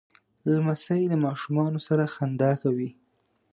لمسی 0.51 1.01
له 1.11 1.17
ماشومانو 1.25 1.79
سره 1.87 2.11
خندا 2.13 2.51
کوي. 2.61 2.89